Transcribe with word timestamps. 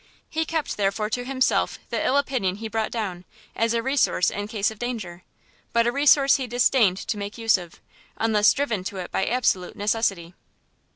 He 0.31 0.45
kept, 0.45 0.77
therefore, 0.77 1.11
to 1.11 1.23
himself 1.25 1.77
the 1.91 2.03
ill 2.03 2.17
opinion 2.17 2.55
he 2.55 2.67
brought 2.67 2.89
down, 2.91 3.23
as 3.55 3.75
a 3.75 3.83
resource 3.83 4.31
in 4.31 4.47
case 4.47 4.71
of 4.71 4.79
danger, 4.79 5.21
but 5.73 5.85
a 5.85 5.91
resource 5.91 6.37
he 6.37 6.47
disdained 6.47 6.97
to 6.97 7.17
make 7.19 7.37
use 7.37 7.55
of, 7.55 7.79
unless 8.17 8.51
driven 8.51 8.83
to 8.85 8.97
it 8.97 9.11
by 9.11 9.27
absolute 9.27 9.75
necessity. 9.75 10.33